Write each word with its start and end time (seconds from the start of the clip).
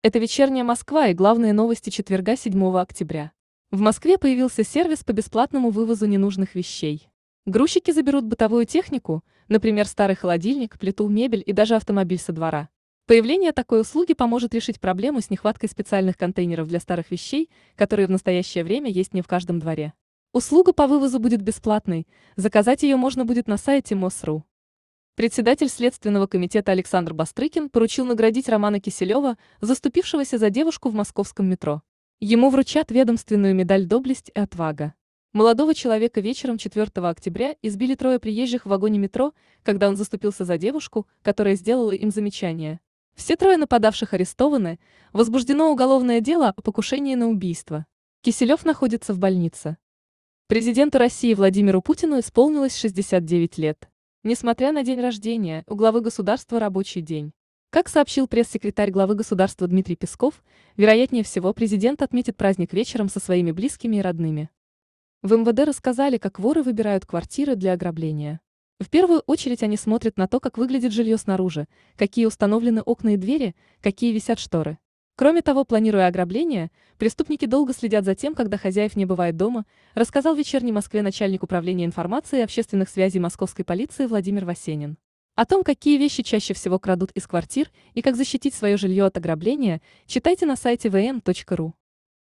Это 0.00 0.20
вечерняя 0.20 0.62
Москва 0.62 1.08
и 1.08 1.12
главные 1.12 1.52
новости 1.52 1.90
четверга 1.90 2.36
7 2.36 2.78
октября. 2.78 3.32
В 3.72 3.80
Москве 3.80 4.16
появился 4.16 4.62
сервис 4.62 5.02
по 5.02 5.12
бесплатному 5.12 5.70
вывозу 5.70 6.06
ненужных 6.06 6.54
вещей. 6.54 7.08
Грузчики 7.46 7.90
заберут 7.90 8.24
бытовую 8.24 8.64
технику, 8.64 9.24
например, 9.48 9.88
старый 9.88 10.14
холодильник, 10.14 10.78
плиту, 10.78 11.08
мебель 11.08 11.42
и 11.44 11.52
даже 11.52 11.74
автомобиль 11.74 12.20
со 12.20 12.32
двора. 12.32 12.68
Появление 13.06 13.50
такой 13.50 13.80
услуги 13.80 14.14
поможет 14.14 14.54
решить 14.54 14.78
проблему 14.78 15.20
с 15.20 15.30
нехваткой 15.30 15.68
специальных 15.68 16.16
контейнеров 16.16 16.68
для 16.68 16.78
старых 16.78 17.10
вещей, 17.10 17.50
которые 17.74 18.06
в 18.06 18.12
настоящее 18.12 18.62
время 18.62 18.88
есть 18.90 19.14
не 19.14 19.22
в 19.22 19.26
каждом 19.26 19.58
дворе. 19.58 19.94
Услуга 20.32 20.72
по 20.72 20.86
вывозу 20.86 21.18
будет 21.18 21.42
бесплатной, 21.42 22.06
заказать 22.36 22.84
ее 22.84 22.94
можно 22.94 23.24
будет 23.24 23.48
на 23.48 23.56
сайте 23.56 23.96
МОСРУ. 23.96 24.44
Председатель 25.18 25.68
Следственного 25.68 26.28
комитета 26.28 26.70
Александр 26.70 27.12
Бастрыкин 27.12 27.70
поручил 27.70 28.06
наградить 28.06 28.48
Романа 28.48 28.78
Киселева, 28.78 29.36
заступившегося 29.60 30.38
за 30.38 30.48
девушку 30.48 30.90
в 30.90 30.94
московском 30.94 31.50
метро. 31.50 31.82
Ему 32.20 32.50
вручат 32.50 32.92
ведомственную 32.92 33.52
медаль 33.52 33.86
«Доблесть 33.86 34.30
и 34.32 34.38
отвага». 34.38 34.94
Молодого 35.32 35.74
человека 35.74 36.20
вечером 36.20 36.56
4 36.56 36.86
октября 36.94 37.56
избили 37.62 37.96
трое 37.96 38.20
приезжих 38.20 38.64
в 38.64 38.68
вагоне 38.68 39.00
метро, 39.00 39.34
когда 39.64 39.88
он 39.88 39.96
заступился 39.96 40.44
за 40.44 40.56
девушку, 40.56 41.08
которая 41.22 41.56
сделала 41.56 41.90
им 41.90 42.12
замечание. 42.12 42.78
Все 43.16 43.34
трое 43.34 43.56
нападавших 43.56 44.14
арестованы, 44.14 44.78
возбуждено 45.12 45.72
уголовное 45.72 46.20
дело 46.20 46.50
о 46.50 46.62
покушении 46.62 47.16
на 47.16 47.26
убийство. 47.26 47.86
Киселев 48.20 48.64
находится 48.64 49.12
в 49.14 49.18
больнице. 49.18 49.78
Президенту 50.46 50.98
России 50.98 51.34
Владимиру 51.34 51.82
Путину 51.82 52.20
исполнилось 52.20 52.78
69 52.78 53.58
лет. 53.58 53.88
Несмотря 54.24 54.72
на 54.72 54.82
день 54.82 55.00
рождения, 55.00 55.62
у 55.68 55.76
главы 55.76 56.00
государства 56.00 56.58
рабочий 56.58 57.02
день. 57.02 57.32
Как 57.70 57.88
сообщил 57.88 58.26
пресс-секретарь 58.26 58.90
главы 58.90 59.14
государства 59.14 59.68
Дмитрий 59.68 59.94
Песков, 59.94 60.42
вероятнее 60.76 61.22
всего 61.22 61.52
президент 61.52 62.02
отметит 62.02 62.36
праздник 62.36 62.72
вечером 62.72 63.08
со 63.08 63.20
своими 63.20 63.52
близкими 63.52 63.98
и 63.98 64.00
родными. 64.00 64.50
В 65.22 65.34
МВД 65.34 65.60
рассказали, 65.60 66.18
как 66.18 66.40
воры 66.40 66.64
выбирают 66.64 67.06
квартиры 67.06 67.54
для 67.54 67.74
ограбления. 67.74 68.40
В 68.80 68.90
первую 68.90 69.20
очередь 69.20 69.62
они 69.62 69.76
смотрят 69.76 70.16
на 70.16 70.26
то, 70.26 70.40
как 70.40 70.58
выглядит 70.58 70.92
жилье 70.92 71.16
снаружи, 71.16 71.68
какие 71.96 72.26
установлены 72.26 72.80
окна 72.80 73.14
и 73.14 73.16
двери, 73.16 73.54
какие 73.80 74.12
висят 74.12 74.40
шторы. 74.40 74.78
Кроме 75.18 75.42
того, 75.42 75.64
планируя 75.64 76.06
ограбление, 76.06 76.70
преступники 76.96 77.44
долго 77.44 77.72
следят 77.72 78.04
за 78.04 78.14
тем, 78.14 78.36
когда 78.36 78.56
хозяев 78.56 78.94
не 78.94 79.04
бывает 79.04 79.36
дома, 79.36 79.66
рассказал 79.96 80.36
вечерней 80.36 80.70
Москве 80.70 81.02
начальник 81.02 81.42
управления 81.42 81.84
информации 81.86 82.38
и 82.38 82.42
общественных 82.42 82.88
связей 82.88 83.18
московской 83.18 83.64
полиции 83.64 84.06
Владимир 84.06 84.44
Васенин. 84.44 84.96
О 85.34 85.44
том, 85.44 85.64
какие 85.64 85.98
вещи 85.98 86.22
чаще 86.22 86.54
всего 86.54 86.78
крадут 86.78 87.10
из 87.16 87.26
квартир 87.26 87.68
и 87.94 88.00
как 88.00 88.14
защитить 88.14 88.54
свое 88.54 88.76
жилье 88.76 89.06
от 89.06 89.16
ограбления, 89.16 89.82
читайте 90.06 90.46
на 90.46 90.54
сайте 90.54 90.88
vm.ru. 90.88 91.72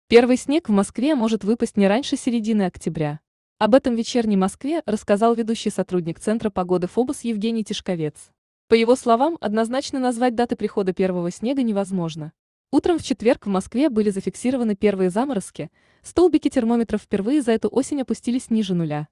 Первый 0.08 0.36
снег 0.36 0.68
в 0.68 0.72
Москве 0.72 1.14
может 1.14 1.44
выпасть 1.44 1.76
не 1.76 1.86
раньше 1.86 2.16
середины 2.16 2.62
октября. 2.62 3.20
Об 3.60 3.76
этом 3.76 3.94
вечерней 3.94 4.36
Москве 4.36 4.82
рассказал 4.86 5.36
ведущий 5.36 5.70
сотрудник 5.70 6.18
Центра 6.18 6.50
погоды 6.50 6.88
ФОБОС 6.88 7.20
Евгений 7.22 7.62
Тишковец. 7.62 8.32
По 8.66 8.74
его 8.74 8.96
словам, 8.96 9.38
однозначно 9.40 10.00
назвать 10.00 10.34
даты 10.34 10.56
прихода 10.56 10.92
первого 10.92 11.30
снега 11.30 11.62
невозможно. 11.62 12.32
Утром 12.74 12.98
в 12.98 13.02
четверг 13.02 13.44
в 13.44 13.50
Москве 13.50 13.90
были 13.90 14.08
зафиксированы 14.08 14.74
первые 14.74 15.10
заморозки, 15.10 15.70
столбики 16.02 16.48
термометров 16.48 17.02
впервые 17.02 17.42
за 17.42 17.52
эту 17.52 17.68
осень 17.70 18.00
опустились 18.00 18.48
ниже 18.48 18.74
нуля. 18.74 19.08